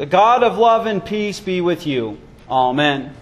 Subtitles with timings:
[0.00, 2.16] The God of love and peace be with you.
[2.50, 3.14] Amen.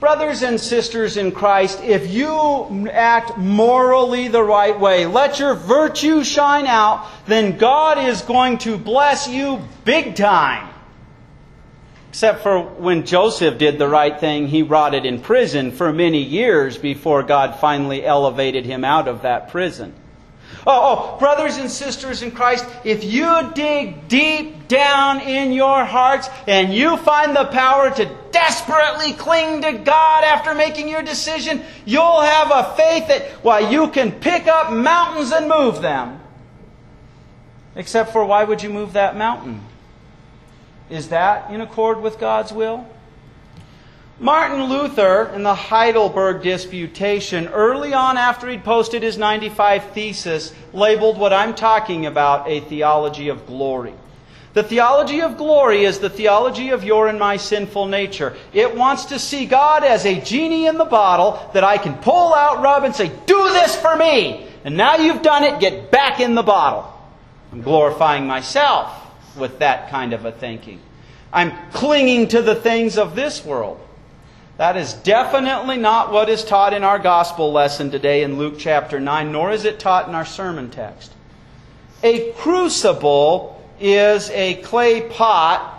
[0.00, 6.24] Brothers and sisters in Christ, if you act morally the right way, let your virtue
[6.24, 10.68] shine out, then God is going to bless you big time.
[12.08, 16.76] Except for when Joseph did the right thing, he rotted in prison for many years
[16.76, 19.94] before God finally elevated him out of that prison.
[20.66, 26.28] Oh, oh, brothers and sisters in Christ, if you dig deep down in your hearts
[26.46, 32.22] and you find the power to desperately cling to God after making your decision, you'll
[32.22, 36.20] have a faith that, well, you can pick up mountains and move them.
[37.76, 39.60] Except for why would you move that mountain?
[40.88, 42.88] Is that in accord with God's will?
[44.20, 51.18] Martin Luther, in the Heidelberg Disputation, early on after he'd posted his 95 thesis, labeled
[51.18, 53.92] what I'm talking about a theology of glory.
[54.52, 58.36] The theology of glory is the theology of your and my sinful nature.
[58.52, 62.32] It wants to see God as a genie in the bottle that I can pull
[62.32, 64.46] out, rub, and say, Do this for me!
[64.62, 66.88] And now you've done it, get back in the bottle.
[67.50, 68.92] I'm glorifying myself
[69.36, 70.80] with that kind of a thinking.
[71.32, 73.83] I'm clinging to the things of this world.
[74.56, 79.00] That is definitely not what is taught in our gospel lesson today in Luke chapter
[79.00, 81.12] 9, nor is it taught in our sermon text.
[82.04, 85.72] A crucible is a clay pot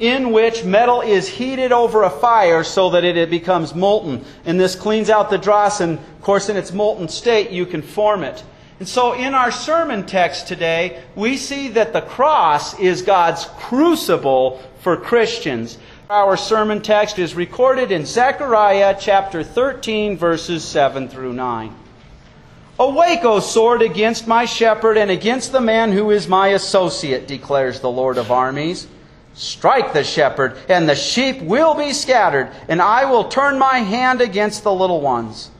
[0.00, 4.24] in which metal is heated over a fire so that it becomes molten.
[4.44, 7.82] And this cleans out the dross, and of course, in its molten state, you can
[7.82, 8.42] form it.
[8.80, 14.60] And so, in our sermon text today, we see that the cross is God's crucible
[14.80, 15.78] for Christians.
[16.10, 21.74] Our sermon text is recorded in Zechariah chapter 13, verses 7 through 9.
[22.78, 27.80] Awake, O sword, against my shepherd and against the man who is my associate, declares
[27.80, 28.86] the Lord of armies.
[29.34, 34.22] Strike the shepherd, and the sheep will be scattered, and I will turn my hand
[34.22, 35.50] against the little ones.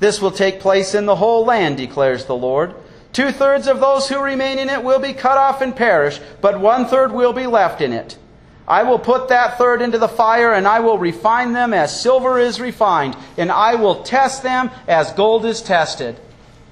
[0.00, 2.74] This will take place in the whole land, declares the Lord.
[3.14, 6.60] Two thirds of those who remain in it will be cut off and perish, but
[6.60, 8.18] one third will be left in it.
[8.68, 12.38] I will put that third into the fire, and I will refine them as silver
[12.38, 16.20] is refined, and I will test them as gold is tested.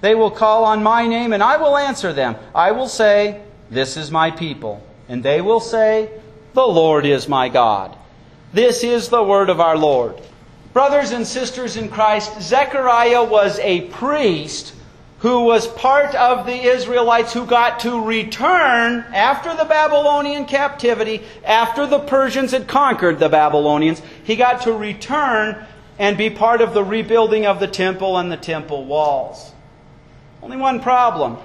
[0.02, 2.36] They will call on my name, and I will answer them.
[2.54, 3.40] I will say,
[3.70, 4.86] This is my people.
[5.08, 6.10] And they will say,
[6.52, 7.96] The Lord is my God.
[8.52, 10.20] This is the word of our Lord.
[10.74, 14.74] Brothers and sisters in Christ, Zechariah was a priest
[15.26, 21.84] who was part of the Israelites who got to return after the Babylonian captivity, after
[21.84, 25.66] the Persians had conquered the Babylonians, he got to return
[25.98, 29.50] and be part of the rebuilding of the temple and the temple walls.
[30.44, 31.38] Only one problem.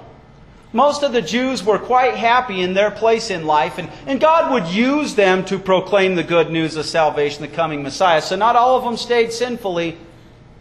[0.72, 4.52] Most of the Jews were quite happy in their place in life, and, and God
[4.52, 8.22] would use them to proclaim the good news of salvation, the coming Messiah.
[8.22, 9.98] So not all of them stayed sinfully.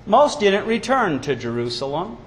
[0.08, 2.18] Most didn't return to Jerusalem.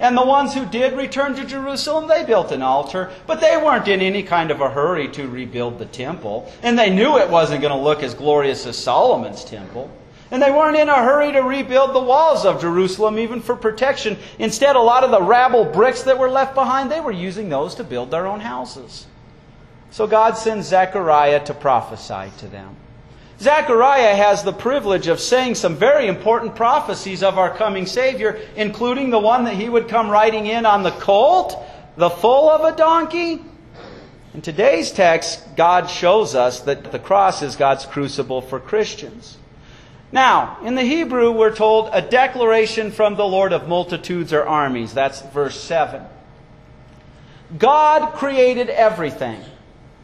[0.00, 3.88] And the ones who did return to Jerusalem, they built an altar, but they weren't
[3.88, 6.52] in any kind of a hurry to rebuild the temple.
[6.62, 9.90] And they knew it wasn't going to look as glorious as Solomon's temple.
[10.30, 14.18] And they weren't in a hurry to rebuild the walls of Jerusalem, even for protection.
[14.38, 17.74] Instead, a lot of the rabble bricks that were left behind, they were using those
[17.76, 19.06] to build their own houses.
[19.90, 22.76] So God sends Zechariah to prophesy to them.
[23.40, 29.10] Zechariah has the privilege of saying some very important prophecies of our coming Savior, including
[29.10, 31.56] the one that he would come riding in on the colt,
[31.96, 33.44] the foal of a donkey.
[34.34, 39.38] In today's text, God shows us that the cross is God's crucible for Christians.
[40.10, 44.94] Now, in the Hebrew, we're told a declaration from the Lord of multitudes or armies.
[44.94, 46.02] That's verse 7.
[47.56, 49.42] God created everything.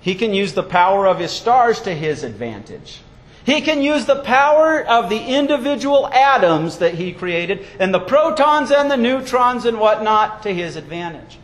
[0.00, 3.00] He can use the power of his stars to his advantage.
[3.44, 8.70] He can use the power of the individual atoms that he created and the protons
[8.70, 11.38] and the neutrons and whatnot to his advantage.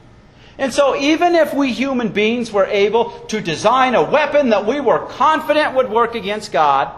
[0.56, 4.81] And so, even if we human beings were able to design a weapon that we
[4.81, 6.95] were confident would work against God,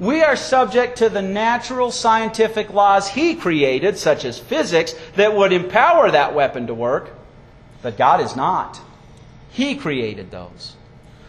[0.00, 5.52] we are subject to the natural scientific laws He created, such as physics, that would
[5.52, 7.10] empower that weapon to work.
[7.82, 8.80] But God is not.
[9.50, 10.76] He created those.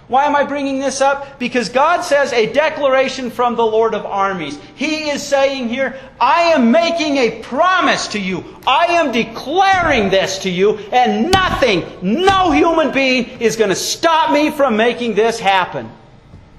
[0.09, 1.37] Why am I bringing this up?
[1.37, 4.59] Because God says a declaration from the Lord of armies.
[4.73, 8.43] He is saying here, I am making a promise to you.
[8.65, 14.31] I am declaring this to you, and nothing, no human being is going to stop
[14.31, 15.91] me from making this happen.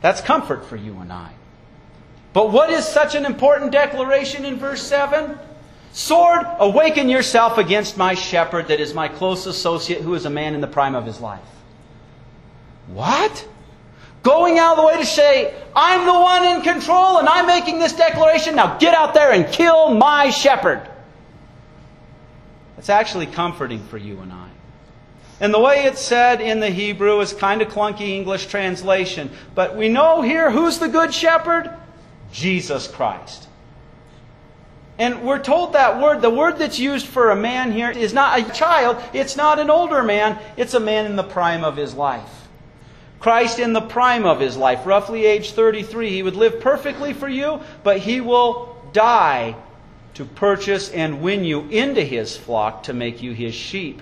[0.00, 1.32] That's comfort for you and I.
[2.32, 5.36] But what is such an important declaration in verse 7?
[5.92, 10.54] Sword, awaken yourself against my shepherd that is my close associate, who is a man
[10.54, 11.40] in the prime of his life.
[12.92, 13.48] What?
[14.22, 17.78] Going out of the way to say, I'm the one in control and I'm making
[17.78, 18.56] this declaration.
[18.56, 20.86] Now get out there and kill my shepherd.
[22.76, 24.48] It's actually comforting for you and I.
[25.40, 29.30] And the way it's said in the Hebrew is kind of clunky English translation.
[29.54, 31.74] But we know here who's the good shepherd?
[32.30, 33.48] Jesus Christ.
[34.98, 38.38] And we're told that word, the word that's used for a man here is not
[38.38, 41.94] a child, it's not an older man, it's a man in the prime of his
[41.94, 42.39] life.
[43.20, 47.28] Christ in the prime of his life, roughly age 33, he would live perfectly for
[47.28, 49.54] you, but he will die
[50.14, 54.00] to purchase and win you into his flock to make you his sheep.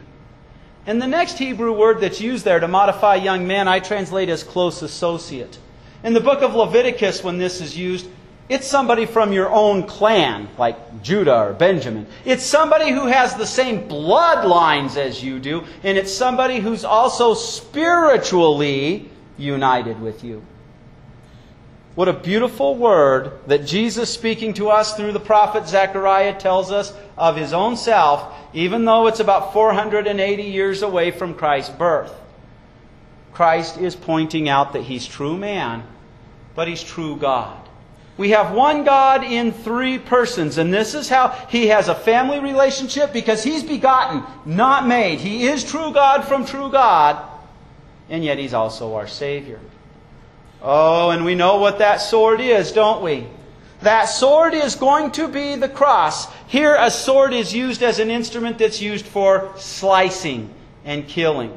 [0.86, 4.42] And the next Hebrew word that's used there to modify young man, I translate as
[4.42, 5.58] close associate.
[6.02, 8.06] In the book of Leviticus, when this is used,
[8.48, 12.06] it's somebody from your own clan, like Judah or Benjamin.
[12.24, 17.34] It's somebody who has the same bloodlines as you do, and it's somebody who's also
[17.34, 20.42] spiritually united with you.
[21.94, 26.94] What a beautiful word that Jesus, speaking to us through the prophet Zechariah, tells us
[27.16, 32.14] of his own self, even though it's about 480 years away from Christ's birth.
[33.32, 35.82] Christ is pointing out that he's true man,
[36.54, 37.67] but he's true God.
[38.18, 42.40] We have one God in three persons, and this is how he has a family
[42.40, 45.20] relationship because he's begotten, not made.
[45.20, 47.24] He is true God from true God,
[48.10, 49.60] and yet he's also our Savior.
[50.60, 53.28] Oh, and we know what that sword is, don't we?
[53.82, 56.26] That sword is going to be the cross.
[56.48, 60.52] Here, a sword is used as an instrument that's used for slicing
[60.84, 61.56] and killing.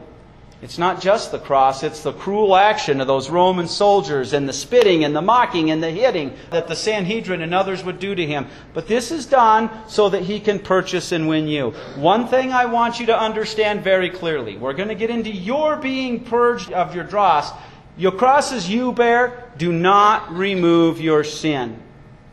[0.62, 4.54] It's not just the cross, it's the cruel action of those Roman soldiers and the
[4.54, 8.26] spitting and the mocking and the hitting that the Sanhedrin and others would do to
[8.28, 8.46] him.
[8.76, 11.72] But this is done so that he can purchase and win you.
[11.96, 15.78] One thing I want you to understand very clearly we're going to get into your
[15.78, 17.52] being purged of your dross.
[17.98, 21.82] Your crosses you bear do not remove your sin.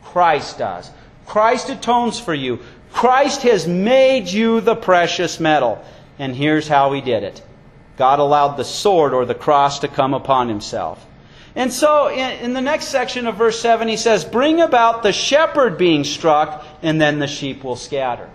[0.05, 0.91] Christ does.
[1.25, 2.61] Christ atones for you.
[2.93, 5.83] Christ has made you the precious metal.
[6.19, 7.43] And here's how he did it
[7.99, 11.05] God allowed the sword or the cross to come upon himself.
[11.55, 15.77] And so in, the next section of verse 7, he says, Bring about the shepherd
[15.77, 18.31] being struck, and then the sheep will scatter.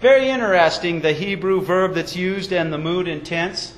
[0.00, 3.74] Very interesting, the Hebrew verb that's used and the mood and tense.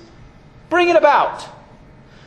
[0.71, 1.47] Bring it about.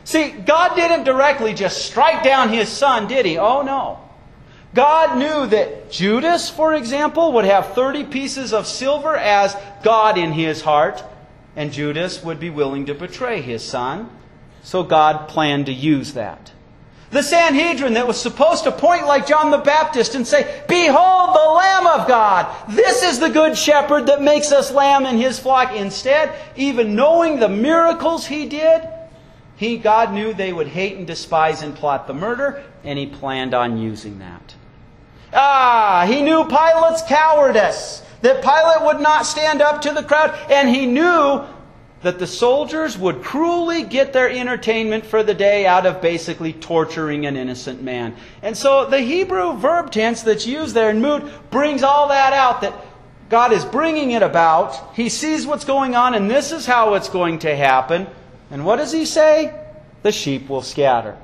[0.03, 3.39] See, God didn't directly just strike down his son, did he?
[3.39, 3.99] Oh, no.
[4.75, 10.31] God knew that Judas, for example, would have 30 pieces of silver as God in
[10.31, 11.03] his heart,
[11.55, 14.09] and Judas would be willing to betray his son.
[14.63, 16.51] So God planned to use that.
[17.11, 21.51] The Sanhedrin that was supposed to point like John the Baptist and say, Behold the
[21.51, 22.51] Lamb of God!
[22.69, 25.75] This is the good shepherd that makes us lamb in his flock.
[25.75, 28.89] Instead, even knowing the miracles he did,
[29.55, 33.53] he, God knew they would hate and despise and plot the murder, and he planned
[33.53, 34.55] on using that.
[35.33, 40.67] Ah, he knew Pilate's cowardice, that Pilate would not stand up to the crowd, and
[40.67, 41.43] he knew
[42.01, 47.25] that the soldiers would cruelly get their entertainment for the day out of basically torturing
[47.25, 48.15] an innocent man.
[48.41, 52.61] And so the Hebrew verb tense that's used there in mood brings all that out
[52.61, 52.73] that
[53.29, 54.95] God is bringing it about.
[54.95, 58.07] He sees what's going on, and this is how it's going to happen.
[58.51, 59.57] And what does he say?
[60.01, 61.17] The sheep will scatter.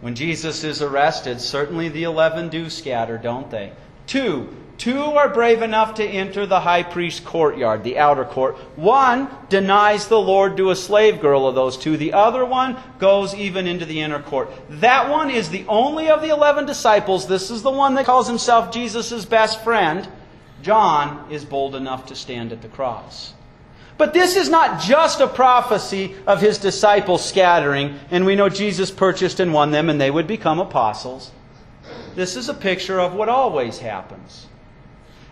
[0.00, 3.72] When Jesus is arrested, certainly the eleven do scatter, don't they?
[4.06, 4.54] Two.
[4.78, 8.56] Two are brave enough to enter the high priest's courtyard, the outer court.
[8.76, 11.96] One denies the Lord to a slave girl of those two.
[11.96, 14.50] The other one goes even into the inner court.
[14.68, 17.26] That one is the only of the eleven disciples.
[17.26, 20.06] This is the one that calls himself Jesus' best friend.
[20.62, 23.32] John is bold enough to stand at the cross.
[23.98, 28.90] But this is not just a prophecy of his disciples scattering, and we know Jesus
[28.90, 31.30] purchased and won them, and they would become apostles.
[32.14, 34.48] This is a picture of what always happens.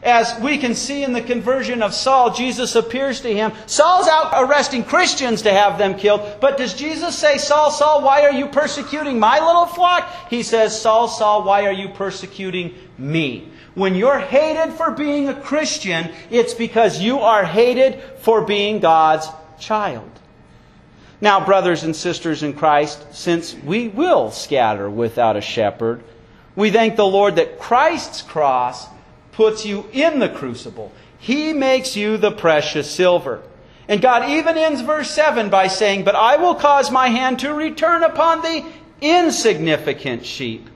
[0.04, 3.52] As we can see in the conversion of Saul, Jesus appears to him.
[3.64, 6.40] Saul's out arresting Christians to have them killed.
[6.42, 10.06] But does Jesus say, Saul, Saul, why are you persecuting my little flock?
[10.28, 13.48] He says, Saul, Saul, why are you persecuting me?
[13.74, 19.26] When you're hated for being a Christian, it's because you are hated for being God's
[19.58, 20.10] child.
[21.22, 26.04] Now, brothers and sisters in Christ, since we will scatter without a shepherd,
[26.54, 28.86] we thank the Lord that Christ's cross
[29.34, 30.92] puts you in the crucible.
[31.18, 33.42] He makes you the precious silver.
[33.88, 37.52] And God even ends verse 7 by saying, But I will cause my hand to
[37.52, 38.64] return upon the
[39.00, 40.68] insignificant sheep.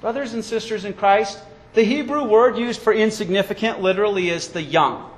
[0.00, 1.38] Brothers and sisters in Christ,
[1.74, 5.10] the Hebrew word used for insignificant literally is the young.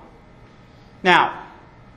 [1.02, 1.46] Now,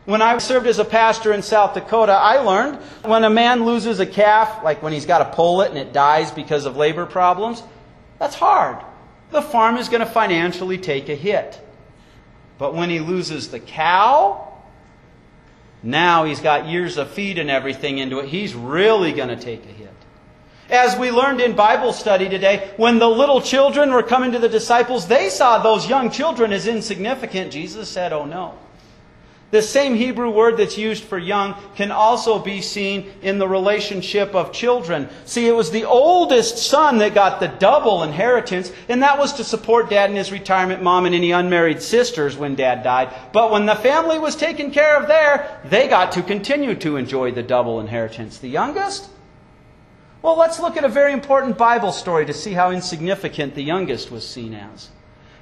[0.06, 4.02] When I served as a pastor in South Dakota, I learned when a man loses
[4.02, 7.06] a calf, like when he's got to pull it and it dies because of labor
[7.06, 7.64] problems,
[8.20, 8.84] that's hard.
[9.34, 11.60] The farm is going to financially take a hit.
[12.60, 14.54] But when he loses the cow,
[15.82, 18.30] now he's got years of feed and everything into it.
[18.30, 19.92] He's really going to take a hit.
[20.70, 24.48] As we learned in Bible study today, when the little children were coming to the
[24.48, 27.52] disciples, they saw those young children as insignificant.
[27.52, 28.58] Jesus said, Oh no.
[29.54, 34.34] The same Hebrew word that's used for young can also be seen in the relationship
[34.34, 35.08] of children.
[35.26, 39.44] See, it was the oldest son that got the double inheritance, and that was to
[39.44, 43.14] support dad in his retirement, mom, and any unmarried sisters when dad died.
[43.32, 47.32] But when the family was taken care of there, they got to continue to enjoy
[47.32, 48.40] the double inheritance.
[48.40, 49.08] The youngest?
[50.24, 54.10] Well, let's look at a very important Bible story to see how insignificant the youngest
[54.10, 54.90] was seen as.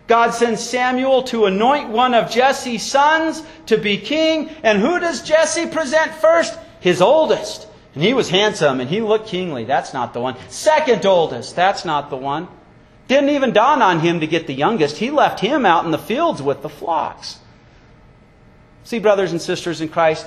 [0.07, 4.49] God sends Samuel to anoint one of Jesse's sons to be king.
[4.63, 6.57] And who does Jesse present first?
[6.79, 7.67] His oldest.
[7.93, 9.65] And he was handsome and he looked kingly.
[9.65, 10.35] That's not the one.
[10.49, 11.55] Second oldest.
[11.55, 12.47] That's not the one.
[13.07, 14.97] Didn't even dawn on him to get the youngest.
[14.97, 17.39] He left him out in the fields with the flocks.
[18.83, 20.25] See, brothers and sisters in Christ,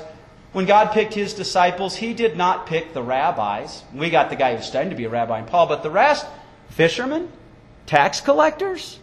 [0.53, 3.83] when God picked his disciples, he did not pick the rabbis.
[3.93, 6.27] We got the guy who's studying to be a rabbi in Paul, but the rest,
[6.69, 7.33] fishermen,
[7.87, 9.01] tax collectors,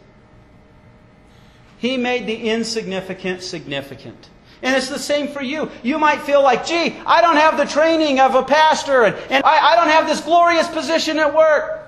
[1.82, 4.30] he made the insignificant significant.
[4.62, 5.72] And it's the same for you.
[5.82, 9.44] You might feel like, gee, I don't have the training of a pastor, and, and
[9.44, 11.80] I, I don't have this glorious position at work.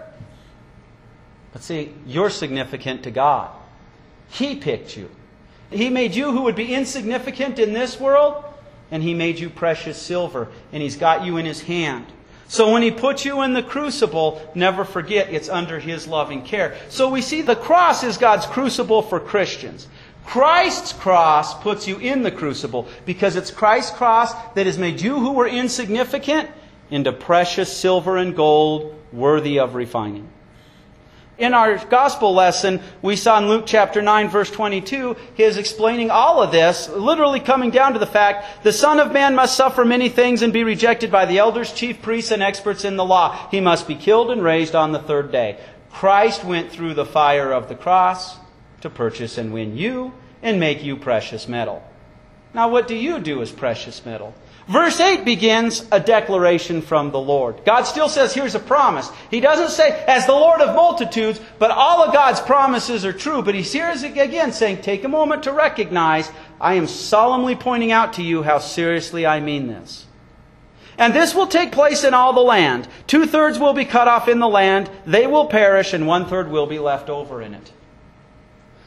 [1.51, 3.51] But see, you're significant to God.
[4.29, 5.11] He picked you.
[5.69, 8.43] He made you who would be insignificant in this world,
[8.89, 12.07] and He made you precious silver, and He's got you in His hand.
[12.47, 16.77] So when he puts you in the crucible, never forget it's under his loving care.
[16.89, 19.87] So we see the cross is God's crucible for Christians.
[20.25, 25.19] Christ's cross puts you in the crucible because it's Christ's cross that has made you
[25.19, 26.49] who were insignificant
[26.89, 30.29] into precious silver and gold worthy of refining.
[31.37, 36.11] In our gospel lesson, we saw in Luke chapter 9, verse 22, he is explaining
[36.11, 39.83] all of this, literally coming down to the fact the Son of Man must suffer
[39.83, 43.49] many things and be rejected by the elders, chief priests, and experts in the law.
[43.49, 45.59] He must be killed and raised on the third day.
[45.91, 48.37] Christ went through the fire of the cross
[48.81, 50.13] to purchase and win you
[50.43, 51.83] and make you precious metal.
[52.53, 54.35] Now, what do you do as precious metal?
[54.67, 57.65] Verse 8 begins a declaration from the Lord.
[57.65, 59.09] God still says, here's a promise.
[59.29, 63.41] He doesn't say, as the Lord of multitudes, but all of God's promises are true.
[63.41, 68.13] But he's here again saying, take a moment to recognize, I am solemnly pointing out
[68.13, 70.05] to you how seriously I mean this.
[70.97, 72.87] And this will take place in all the land.
[73.05, 76.49] Two thirds will be cut off in the land, they will perish, and one third
[76.49, 77.73] will be left over in it.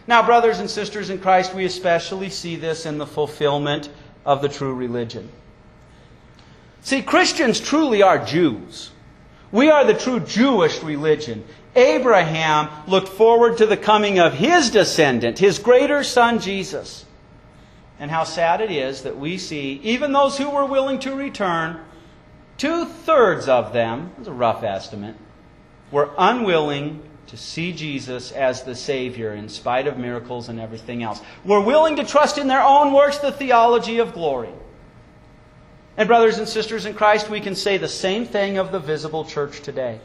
[0.06, 3.90] Now, brothers and sisters in Christ, we especially see this in the fulfillment
[4.25, 5.28] of the true religion.
[6.87, 8.93] See, Christians truly are Jews.
[9.50, 11.45] We are the true Jewish religion.
[11.75, 17.05] Abraham looked forward to the coming of his descendant, his greater son Jesus.
[17.99, 21.81] And how sad it is that we see, even those who were willing to return,
[22.57, 25.16] two thirds of them, that's a rough estimate,
[25.90, 31.21] were unwilling to see Jesus as the Savior in spite of miracles and everything else.
[31.45, 34.52] Were willing to trust in their own works the theology of glory.
[35.97, 39.25] And, brothers and sisters in Christ, we can say the same thing of the visible
[39.25, 39.99] church today.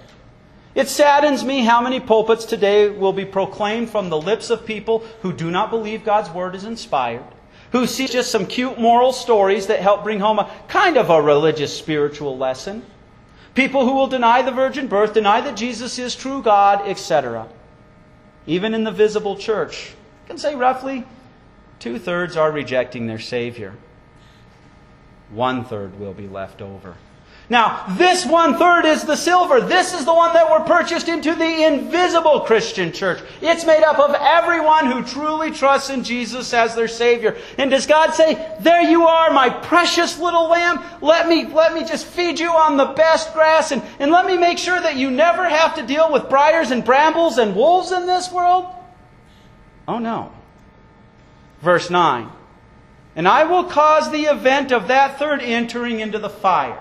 [0.74, 5.00] It saddens me how many pulpits today will be proclaimed from the lips of people
[5.22, 7.26] who do not believe God's Word is inspired,
[7.74, 11.22] who see just some cute moral stories that help bring home a kind of a
[11.22, 12.86] religious spiritual lesson,
[13.54, 17.50] people who will deny the virgin birth, deny that Jesus is true God, etc.
[18.48, 19.94] Even in the visible church,
[20.24, 21.04] I can say roughly
[21.80, 23.76] two thirds are rejecting their Savior
[25.34, 26.96] one third will be left over.
[27.52, 29.60] Now, this one third is the silver.
[29.60, 33.22] This is the one that were purchased into the invisible Christian church.
[33.42, 37.36] It's made up of everyone who truly trusts in Jesus as their Savior.
[37.58, 40.82] And does God say, There you are, my precious little lamb.
[41.02, 44.38] Let me, let me just feed you on the best grass and, and let me
[44.38, 48.08] make sure that you never have to deal with briars and brambles and wolves in
[48.08, 48.68] this world?
[49.90, 50.32] Oh no.
[51.62, 52.32] Verse 9.
[53.16, 56.80] And I will cause the event of that third entering into the fire.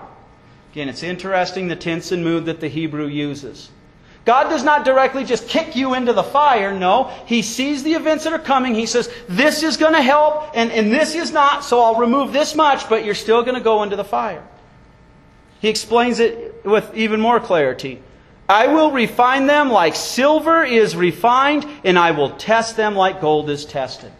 [0.71, 3.69] Again, it's interesting the tense and mood that the Hebrew uses.
[4.23, 6.73] God does not directly just kick you into the fire.
[6.73, 8.75] No, He sees the events that are coming.
[8.75, 12.31] He says, this is going to help and, and this is not, so I'll remove
[12.31, 14.47] this much, but you're still going to go into the fire.
[15.59, 18.01] He explains it with even more clarity.
[18.47, 23.49] I will refine them like silver is refined, and I will test them like gold
[23.49, 24.11] is tested.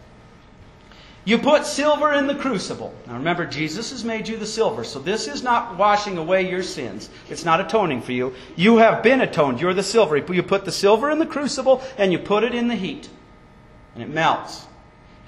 [1.24, 2.92] You put silver in the crucible.
[3.06, 6.64] Now remember, Jesus has made you the silver, so this is not washing away your
[6.64, 7.10] sins.
[7.30, 8.34] It's not atoning for you.
[8.56, 9.60] You have been atoned.
[9.60, 10.16] You're the silver.
[10.16, 13.08] You put the silver in the crucible and you put it in the heat.
[13.94, 14.66] And it melts.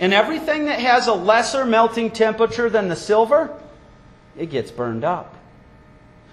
[0.01, 3.57] And everything that has a lesser melting temperature than the silver,
[4.37, 5.37] it gets burned up.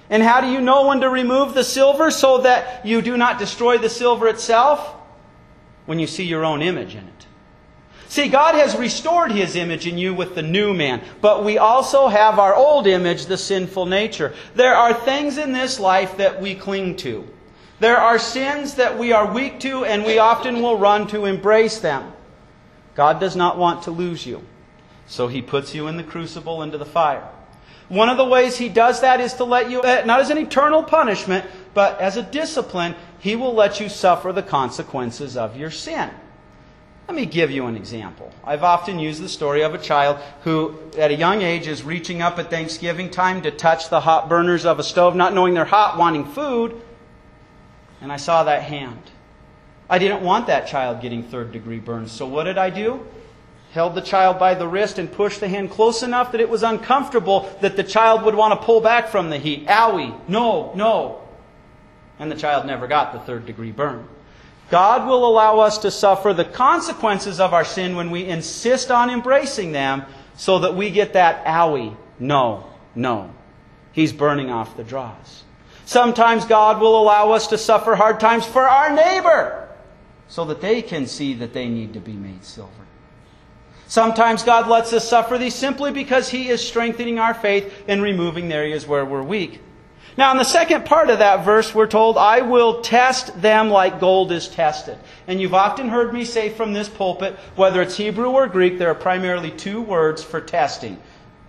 [0.09, 3.37] And how do you know when to remove the silver so that you do not
[3.37, 4.95] destroy the silver itself?
[5.85, 7.25] When you see your own image in it.
[8.11, 12.09] See, God has restored His image in you with the new man, but we also
[12.09, 14.33] have our old image, the sinful nature.
[14.53, 17.25] There are things in this life that we cling to.
[17.79, 21.79] There are sins that we are weak to, and we often will run to embrace
[21.79, 22.11] them.
[22.95, 24.43] God does not want to lose you,
[25.07, 27.29] so He puts you in the crucible into the fire.
[27.87, 30.37] One of the ways He does that is to let you, eh, not as an
[30.37, 35.71] eternal punishment, but as a discipline, He will let you suffer the consequences of your
[35.71, 36.09] sin.
[37.11, 38.31] Let me give you an example.
[38.41, 42.21] I've often used the story of a child who, at a young age, is reaching
[42.21, 45.65] up at Thanksgiving time to touch the hot burners of a stove, not knowing they're
[45.65, 46.81] hot, wanting food.
[47.99, 49.01] And I saw that hand.
[49.89, 52.13] I didn't want that child getting third degree burns.
[52.13, 53.05] So what did I do?
[53.73, 56.63] Held the child by the wrist and pushed the hand close enough that it was
[56.63, 59.67] uncomfortable that the child would want to pull back from the heat.
[59.67, 61.21] Owie, no, no.
[62.19, 64.07] And the child never got the third degree burn.
[64.71, 69.09] God will allow us to suffer the consequences of our sin when we insist on
[69.09, 70.03] embracing them
[70.35, 71.95] so that we get that owie.
[72.19, 73.33] No, no.
[73.91, 75.43] He's burning off the dross.
[75.85, 79.67] Sometimes God will allow us to suffer hard times for our neighbor
[80.29, 82.71] so that they can see that they need to be made silver.
[83.87, 88.47] Sometimes God lets us suffer these simply because He is strengthening our faith and removing
[88.47, 89.59] the areas where we're weak.
[90.17, 94.01] Now, in the second part of that verse, we're told, I will test them like
[94.01, 94.97] gold is tested.
[95.25, 98.89] And you've often heard me say from this pulpit, whether it's Hebrew or Greek, there
[98.91, 100.99] are primarily two words for testing.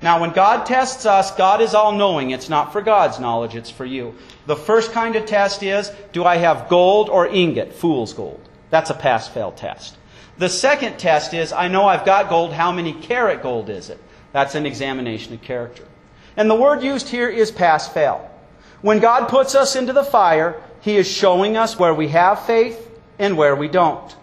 [0.01, 2.31] Now, when God tests us, God is all knowing.
[2.31, 4.17] It's not for God's knowledge, it's for you.
[4.47, 7.73] The first kind of test is, do I have gold or ingot?
[7.73, 8.41] Fool's gold.
[8.71, 9.97] That's a pass fail test.
[10.39, 14.01] The second test is, I know I've got gold, how many carat gold is it?
[14.33, 15.85] That's an examination of character.
[16.37, 18.29] And the word used here is pass fail.
[18.83, 22.91] When God puts us into the fire, He is showing us where we have faith
[23.19, 24.15] and where we don't.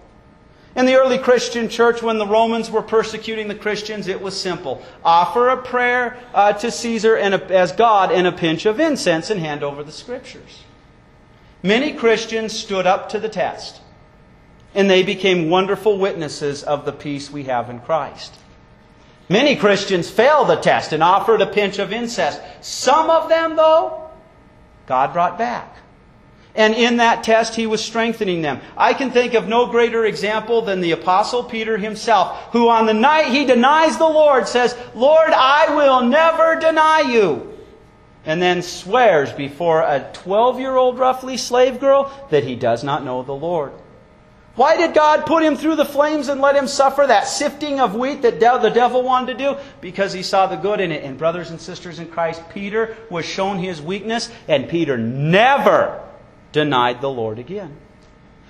[0.76, 4.84] In the early Christian church, when the Romans were persecuting the Christians, it was simple.
[5.04, 9.30] Offer a prayer uh, to Caesar and a, as God and a pinch of incense
[9.30, 10.63] and hand over the scriptures.
[11.63, 13.82] Many Christians stood up to the test,
[14.76, 18.36] and they became wonderful witnesses of the peace we have in Christ.
[19.28, 22.39] Many Christians failed the test and offered a pinch of incense.
[22.62, 24.09] Some of them, though,
[24.89, 25.78] God brought back.
[26.56, 28.60] And in that test, he was strengthening them.
[28.75, 32.93] I can think of no greater example than the Apostle Peter himself, who on the
[32.93, 37.56] night he denies the Lord says, Lord, I will never deny you.
[38.25, 43.06] And then swears before a 12 year old, roughly, slave girl that he does not
[43.06, 43.71] know the Lord.
[44.60, 47.95] Why did God put him through the flames and let him suffer that sifting of
[47.95, 49.58] wheat that the devil wanted to do?
[49.80, 51.06] Because he saw the good in it.
[51.06, 56.06] And brothers and sisters in Christ, Peter was shown his weakness, and Peter never
[56.52, 57.74] denied the Lord again.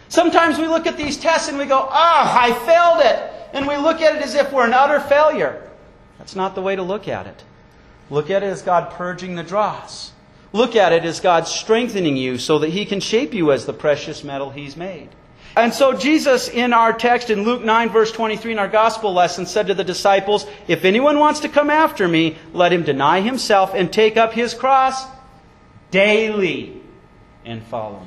[0.08, 3.32] Sometimes we look at these tests and we go, ah, oh, I failed it.
[3.54, 5.70] And we look at it as if we're an utter failure.
[6.18, 7.44] That's not the way to look at it.
[8.10, 10.12] Look at it as God purging the dross.
[10.54, 13.74] Look at it as God strengthening you so that He can shape you as the
[13.74, 15.10] precious metal He's made.
[15.56, 19.46] And so Jesus, in our text in Luke 9, verse 23, in our gospel lesson,
[19.46, 23.74] said to the disciples, If anyone wants to come after me, let him deny himself
[23.74, 25.06] and take up his cross
[25.92, 26.82] daily
[27.46, 28.06] and follow me.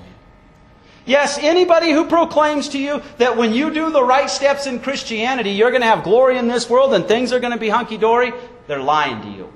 [1.05, 5.51] Yes, anybody who proclaims to you that when you do the right steps in Christianity,
[5.51, 7.97] you're going to have glory in this world and things are going to be hunky
[7.97, 8.33] dory,
[8.69, 9.53] they're lying to you.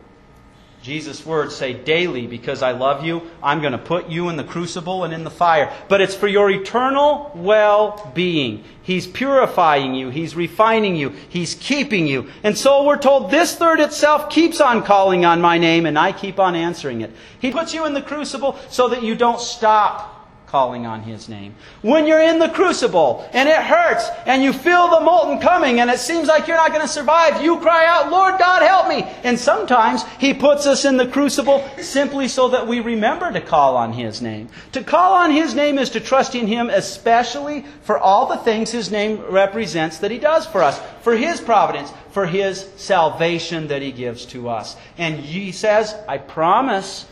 [0.87, 4.44] Jesus' words say daily, because I love you, I'm going to put you in the
[4.44, 5.72] crucible and in the fire.
[5.88, 8.62] But it's for your eternal well being.
[8.85, 12.31] He's purifying you, He's refining you, He's keeping you.
[12.44, 16.12] And so we're told this third itself keeps on calling on my name, and I
[16.12, 17.11] keep on answering it.
[17.40, 20.16] He puts you in the crucible so that you don't stop
[20.47, 21.55] calling on His name.
[21.83, 25.91] When you're in the crucible and it hurts and you feel the molten coming and
[25.91, 29.03] it seems like you're not going to survive, you cry out, Lord God, help me.
[29.25, 33.77] And sometimes He puts us in the crucible simply so that we remember to call
[33.77, 34.49] on His name.
[34.73, 38.71] To call on His name is to trust in Him especially for all the things
[38.71, 40.81] His name represents that He does for us.
[41.03, 44.77] For His providence, for His salvation that He gives to us.
[44.97, 47.07] And He says, I promise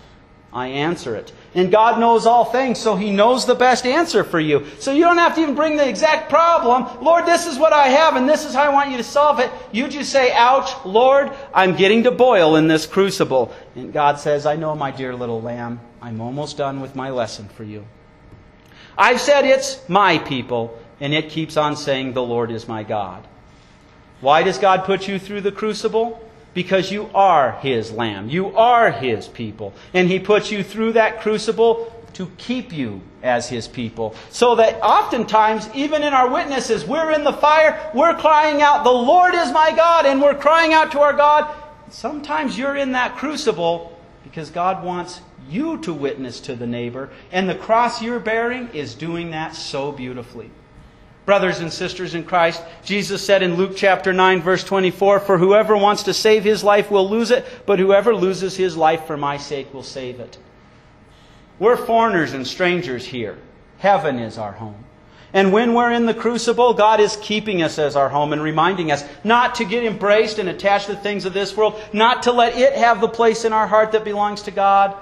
[0.54, 1.32] I answer it.
[1.56, 4.64] And God knows all things, so He knows the best answer for you.
[4.78, 7.04] So you don't have to even bring the exact problem.
[7.04, 9.40] Lord, this is what I have, and this is how I want you to solve
[9.40, 9.50] it.
[9.72, 13.52] You just say, Ouch, Lord, I'm getting to boil in this crucible.
[13.74, 17.48] And God says, I know, my dear little lamb, I'm almost done with my lesson
[17.48, 17.84] for you.
[18.96, 23.26] I've said it's my people, and it keeps on saying, The Lord is my God.
[24.20, 26.23] Why does God put you through the crucible?
[26.54, 28.30] Because you are His lamb.
[28.30, 29.74] You are His people.
[29.92, 34.14] And He puts you through that crucible to keep you as His people.
[34.30, 38.90] So that oftentimes, even in our witnesses, we're in the fire, we're crying out, The
[38.90, 41.52] Lord is my God, and we're crying out to our God.
[41.90, 47.48] Sometimes you're in that crucible because God wants you to witness to the neighbor, and
[47.48, 50.50] the cross you're bearing is doing that so beautifully.
[51.24, 55.76] Brothers and sisters in Christ, Jesus said in Luke chapter 9 verse 24, For whoever
[55.76, 59.38] wants to save his life will lose it, but whoever loses his life for my
[59.38, 60.36] sake will save it.
[61.58, 63.38] We're foreigners and strangers here.
[63.78, 64.84] Heaven is our home.
[65.32, 68.92] And when we're in the crucible, God is keeping us as our home and reminding
[68.92, 72.32] us not to get embraced and attached to the things of this world, not to
[72.32, 74.94] let it have the place in our heart that belongs to God,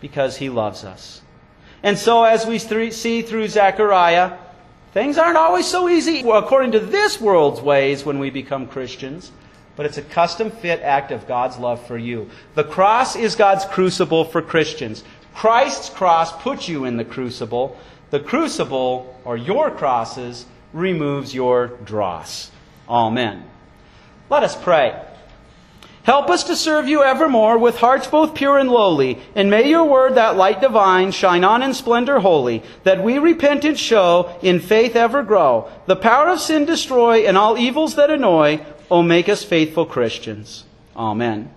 [0.00, 1.22] because He loves us.
[1.82, 4.38] And so, as we see through Zechariah,
[4.94, 9.32] Things aren't always so easy according to this world's ways when we become Christians,
[9.74, 12.30] but it's a custom fit act of God's love for you.
[12.54, 15.02] The cross is God's crucible for Christians.
[15.34, 17.76] Christ's cross puts you in the crucible.
[18.10, 22.52] The crucible, or your crosses, removes your dross.
[22.88, 23.42] Amen.
[24.30, 24.96] Let us pray.
[26.04, 29.84] Help us to serve you evermore with hearts both pure and lowly, and may your
[29.84, 34.96] word, that light divine, shine on in splendor holy, that we repentance show, in faith
[34.96, 39.42] ever grow, the power of sin destroy, and all evils that annoy, O make us
[39.44, 40.64] faithful Christians.
[40.94, 41.54] Amen.